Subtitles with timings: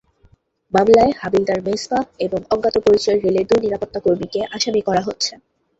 [0.73, 5.33] মামলায় হাবিলদার মেজবাহ এবং অজ্ঞাতপরিচয় রেলের দুই নিরাপত্তা কর্মীকে আসামি করা হচ্ছে।